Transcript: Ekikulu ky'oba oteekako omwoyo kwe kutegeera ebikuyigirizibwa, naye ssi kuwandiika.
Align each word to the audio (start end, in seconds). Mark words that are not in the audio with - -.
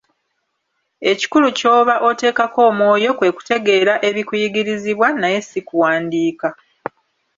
Ekikulu 1.11 1.47
ky'oba 1.57 1.95
oteekako 2.09 2.59
omwoyo 2.69 3.11
kwe 3.17 3.29
kutegeera 3.35 3.93
ebikuyigirizibwa, 4.09 5.07
naye 5.21 5.39
ssi 5.43 5.59
kuwandiika. 5.67 6.49